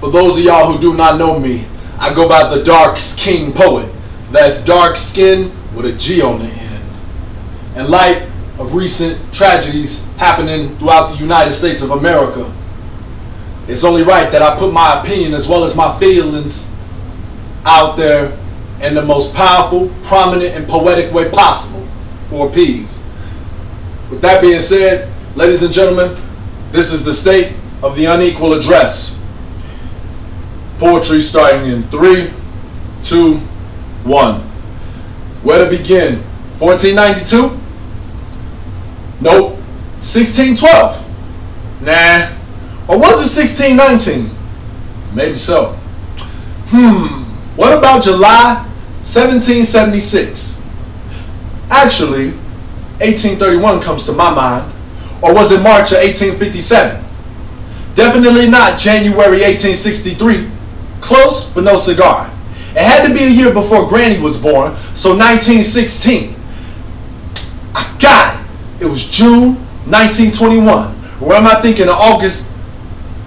[0.00, 1.64] For those of y'all who do not know me,
[1.98, 3.90] I go by the Dark King Poet.
[4.30, 6.84] That's dark skin with a G on the end.
[7.76, 8.28] In light
[8.58, 12.52] of recent tragedies happening throughout the United States of America,
[13.68, 16.76] it's only right that I put my opinion as well as my feelings
[17.64, 18.38] out there
[18.80, 21.86] in the most powerful, prominent, and poetic way possible
[22.28, 23.04] for peace.
[24.10, 26.16] With that being said, ladies and gentlemen,
[26.70, 29.22] this is the state of the unequal address.
[30.78, 32.30] Poetry starting in three,
[33.02, 33.38] two,
[34.04, 34.40] one.
[35.42, 36.22] Where to begin?
[36.58, 37.58] 1492?
[39.20, 39.52] Nope.
[40.00, 41.82] 1612?
[41.82, 42.32] Nah.
[42.88, 44.30] Or was it 1619?
[45.14, 45.72] Maybe so.
[46.68, 47.24] Hmm.
[47.56, 48.64] What about July
[49.02, 50.62] 1776?
[51.70, 52.32] Actually,
[53.00, 54.72] 1831 comes to my mind.
[55.22, 57.04] Or was it March of 1857?
[57.94, 60.50] Definitely not January 1863.
[61.00, 62.30] Close, but no cigar.
[62.70, 66.34] It had to be a year before Granny was born, so 1916.
[67.74, 68.84] I got it.
[68.84, 69.54] It was June
[69.86, 70.92] 1921.
[71.20, 72.50] Where am I thinking of August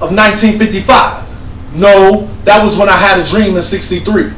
[0.01, 1.75] of 1955?
[1.75, 4.31] No, that was when I had a dream in 63.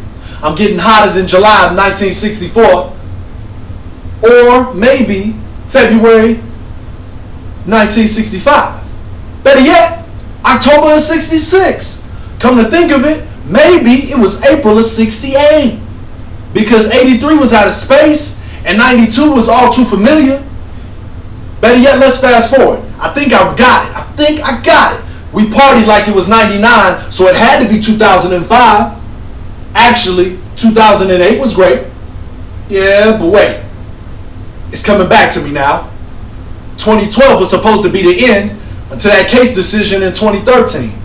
[0.43, 2.97] I'm getting hotter than July of 1964.
[4.23, 5.35] Or maybe
[5.69, 6.35] February
[7.65, 8.83] 1965.
[9.43, 10.05] Better yet,
[10.45, 12.00] October of 66.
[12.41, 15.79] Come to think of it, maybe it was April of 68.
[16.55, 20.43] Because 83 was out of space and 92 was all too familiar.
[21.61, 22.83] Better yet, let's fast forward.
[22.99, 23.95] I think I got it.
[23.95, 25.05] I think I got it.
[25.31, 29.01] We partied like it was 99, so it had to be 2005.
[29.75, 31.85] Actually, 2008 was great.
[32.69, 33.63] Yeah, but wait.
[34.71, 35.91] It's coming back to me now.
[36.77, 38.59] 2012 was supposed to be the end
[38.91, 41.00] until that case decision in 2013.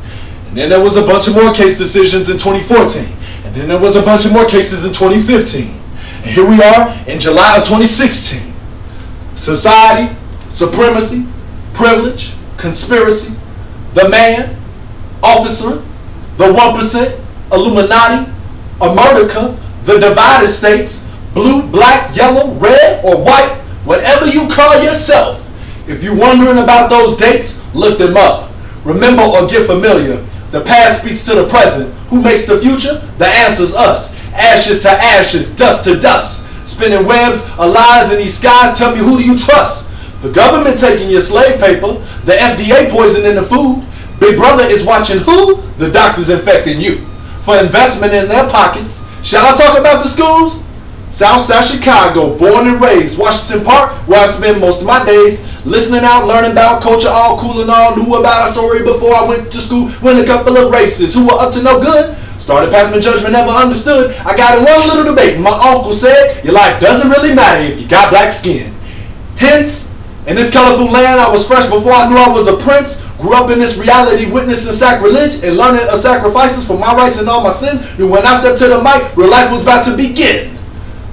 [0.49, 3.05] And then there was a bunch of more case decisions in 2014.
[3.45, 5.69] And then there was a bunch of more cases in 2015.
[5.69, 8.53] And here we are in July of 2016.
[9.35, 10.17] Society,
[10.49, 11.27] supremacy,
[11.75, 13.37] privilege, conspiracy,
[13.95, 14.57] the man,
[15.23, 15.83] officer,
[16.37, 18.31] the 1%, Illuminati,
[18.81, 25.43] America, the divided states, blue, black, yellow, red, or white, whatever you call yourself.
[25.89, 28.51] If you're wondering about those dates, look them up.
[28.85, 30.27] Remember or get familiar.
[30.51, 31.93] The past speaks to the present.
[32.09, 33.01] Who makes the future?
[33.19, 34.15] The answer's us.
[34.33, 36.47] Ashes to ashes, dust to dust.
[36.67, 38.77] Spinning webs of lies in these skies.
[38.79, 39.95] Tell me who do you trust?
[40.23, 43.87] The government taking your slave paper, the FDA poisoning the food.
[44.19, 45.63] Big Brother is watching who?
[45.79, 47.07] The doctors infecting you.
[47.45, 49.07] For investment in their pockets.
[49.23, 50.67] Shall I talk about the schools?
[51.11, 53.19] Southside Chicago, born and raised.
[53.19, 55.47] Washington Park, where I spend most of my days.
[55.67, 57.99] Listening out, learning about culture, all cool and all.
[57.99, 59.91] Knew about a story before I went to school.
[60.01, 62.17] Win a couple of races who were up to no good.
[62.39, 64.15] Started passing judgment, never understood.
[64.23, 65.41] I got in one little debate.
[65.41, 68.73] My uncle said, Your life doesn't really matter if you got black skin.
[69.35, 73.03] Hence, in this colorful land, I was fresh before I knew I was a prince.
[73.19, 77.29] Grew up in this reality, witnessing sacrilege and learning of sacrifices for my rights and
[77.29, 77.99] all my sins.
[77.99, 80.56] Knew when I stepped to the mic, real life was about to begin.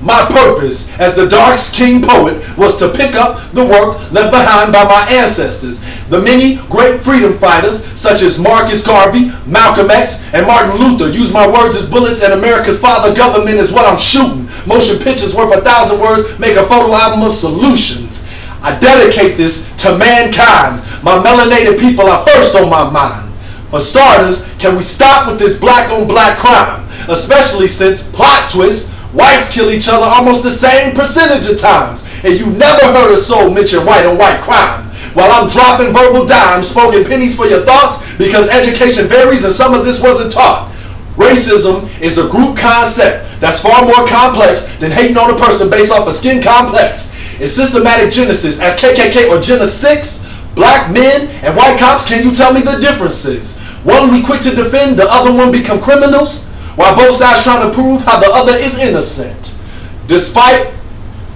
[0.03, 4.75] My purpose as the Dark King poet was to pick up the work left behind
[4.75, 5.79] by my ancestors.
[6.09, 11.31] The many great freedom fighters, such as Marcus Garvey, Malcolm X, and Martin Luther, use
[11.31, 14.43] my words as bullets, and America's father government is what I'm shooting.
[14.67, 18.27] Motion pictures worth a thousand words make a photo album of solutions.
[18.61, 20.83] I dedicate this to mankind.
[21.01, 23.31] My melanated people are first on my mind.
[23.71, 26.87] For starters, can we stop with this black on black crime?
[27.09, 32.05] Especially since, plot twist, whites kill each other almost the same percentage of times.
[32.25, 34.89] And you've never heard a soul mention white on white crime.
[35.13, 39.73] While I'm dropping verbal dimes, spoken pennies for your thoughts, because education varies and some
[39.73, 40.73] of this wasn't taught.
[41.15, 45.91] Racism is a group concept that's far more complex than hating on a person based
[45.91, 47.13] off a skin complex.
[47.39, 52.33] In systematic genesis, as KKK or Genesis 6, black men and white cops, can you
[52.33, 53.59] tell me the differences?
[53.83, 57.75] One we quick to defend, the other one become criminals, while both sides trying to
[57.75, 59.59] prove how the other is innocent.
[60.07, 60.73] Despite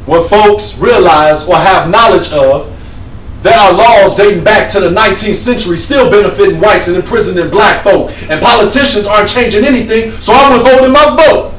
[0.05, 2.73] what folks realize or have knowledge of,
[3.43, 7.83] there are laws dating back to the 19th century still benefiting whites and imprisoning black
[7.83, 8.11] folk.
[8.29, 11.53] And politicians aren't changing anything, so I'm withholding my vote.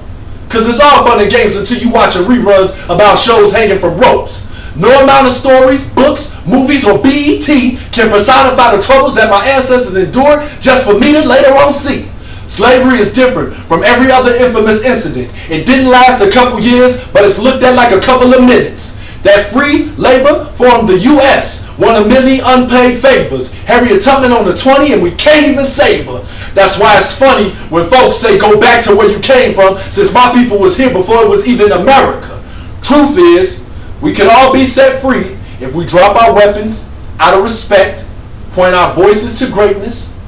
[0.49, 4.49] Because it's all fun and games until you watching reruns about shows hanging from ropes.
[4.77, 7.47] No amount of stories, books, movies, or BET
[7.93, 12.09] can personify the troubles that my ancestors endured just for me to later on see.
[12.49, 15.31] Slavery is different from every other infamous incident.
[15.51, 18.99] It didn't last a couple years, but it's looked at like a couple of minutes.
[19.23, 23.53] That free labor formed the U.S., one of many unpaid favors.
[23.65, 26.25] Harriet Tubman on the 20 and we can't even save her.
[26.55, 30.15] That's why it's funny when folks say go back to where you came from since
[30.15, 32.43] my people was here before it was even America.
[32.81, 37.43] Truth is, we can all be set free if we drop our weapons out of
[37.43, 38.05] respect,
[38.53, 40.19] point our voices to greatness,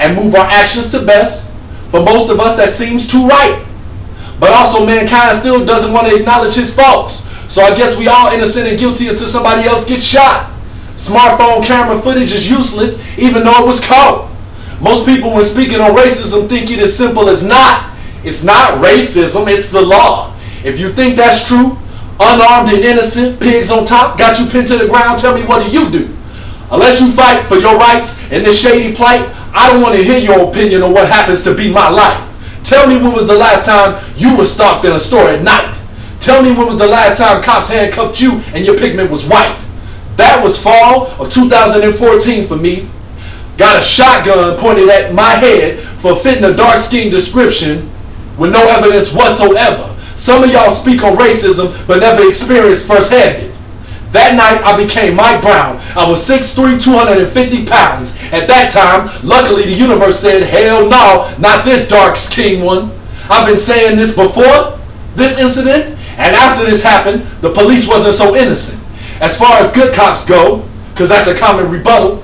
[0.00, 1.53] and move our actions to best.
[1.94, 3.54] For most of us, that seems too right.
[4.40, 7.22] But also, mankind still doesn't want to acknowledge his faults.
[7.46, 10.50] So I guess we all innocent and guilty until somebody else gets shot.
[10.98, 14.28] Smartphone camera footage is useless, even though it was caught.
[14.82, 17.94] Most people, when speaking on racism, think it as simple as not.
[18.24, 20.34] It's not racism, it's the law.
[20.64, 21.78] If you think that's true,
[22.18, 25.64] unarmed and innocent, pigs on top, got you pinned to the ground, tell me what
[25.64, 26.10] do you do?
[26.72, 30.18] Unless you fight for your rights in this shady plight, I don't want to hear
[30.18, 32.20] your opinion on what happens to be my life.
[32.64, 35.78] Tell me when was the last time you were stalked in a store at night?
[36.18, 39.64] Tell me when was the last time cops handcuffed you and your pigment was white?
[40.16, 42.88] That was fall of 2014 for me.
[43.56, 47.88] Got a shotgun pointed at my head for fitting a dark skin description
[48.36, 49.94] with no evidence whatsoever.
[50.16, 53.53] Some of y'all speak on racism but never experienced firsthand it.
[54.14, 55.82] That night I became Mike Brown.
[55.98, 58.14] I was 6'3", 250 pounds.
[58.30, 62.94] At that time, luckily the universe said, hell no, not this dark skinned one.
[63.28, 64.78] I've been saying this before
[65.18, 68.86] this incident, and after this happened, the police wasn't so innocent.
[69.20, 70.62] As far as good cops go,
[70.92, 72.22] because that's a common rebuttal,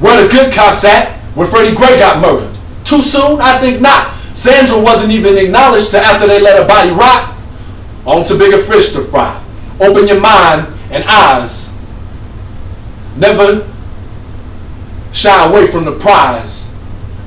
[0.00, 2.56] where the good cops at when Freddie Gray got murdered?
[2.84, 3.38] Too soon?
[3.42, 4.16] I think not.
[4.32, 7.36] Sandra wasn't even acknowledged till after they let her body rot.
[8.06, 9.44] On to bigger fish to fry.
[9.78, 11.76] Open your mind and eyes.
[13.16, 13.68] Never
[15.12, 16.76] shy away from the prize.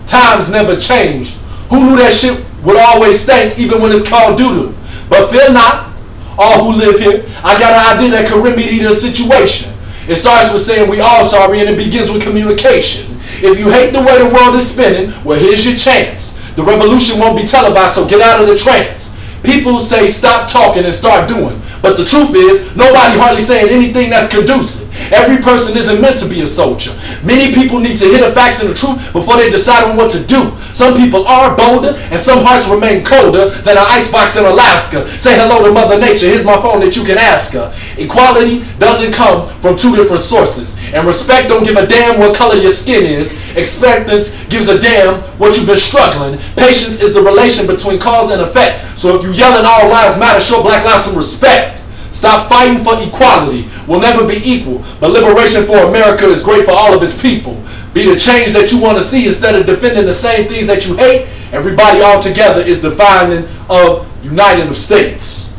[0.06, 1.38] Times never changed.
[1.70, 4.76] Who knew that shit would always stink even when it's called doo-doo?
[5.10, 5.94] But fear not,
[6.38, 7.26] all who live here.
[7.44, 9.72] I got an idea that can remedy the situation.
[10.08, 13.18] It starts with saying we all sorry and it begins with communication.
[13.44, 16.42] If you hate the way the world is spinning, well here's your chance.
[16.56, 19.16] The revolution won't be televised, so get out of the trance.
[19.44, 21.60] People say stop talking and start doing.
[21.82, 24.91] But the truth is, nobody hardly saying anything that's conducive.
[25.12, 26.92] Every person isn't meant to be a soldier.
[27.24, 30.12] Many people need to hear the facts and the truth before they decide on what
[30.12, 30.54] to do.
[30.72, 35.08] Some people are bolder, and some hearts remain colder than an icebox in Alaska.
[35.20, 36.28] Say hello to Mother Nature.
[36.28, 37.74] Here's my phone that you can ask her.
[37.98, 40.80] Equality doesn't come from two different sources.
[40.94, 43.36] And respect don't give a damn what color your skin is.
[43.58, 46.40] Expectance gives a damn what you've been struggling.
[46.56, 48.98] Patience is the relation between cause and effect.
[48.98, 51.81] So if you yelling all lives matter, show black lives some respect.
[52.12, 53.70] Stop fighting for equality.
[53.88, 54.84] We'll never be equal.
[55.00, 57.56] But liberation for America is great for all of its people.
[57.94, 60.86] Be the change that you want to see instead of defending the same things that
[60.86, 61.28] you hate.
[61.54, 65.58] Everybody all together is defining of United of States.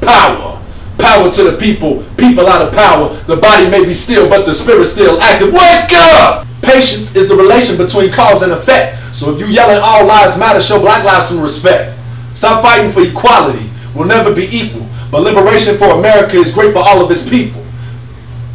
[0.00, 0.60] Power.
[0.98, 2.04] Power to the people.
[2.18, 3.14] People out of power.
[3.26, 5.52] The body may be still, but the spirit still active.
[5.52, 6.46] Wake up!
[6.62, 8.98] Patience is the relation between cause and effect.
[9.14, 11.96] So if you yelling all lives matter, show black lives some respect.
[12.34, 13.65] Stop fighting for equality
[13.96, 14.86] will never be equal.
[15.10, 17.64] But liberation for America is great for all of its people.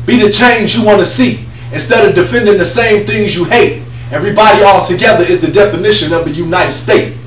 [0.05, 3.83] Be the change you want to see instead of defending the same things you hate.
[4.11, 7.17] Everybody all together is the definition of a United States.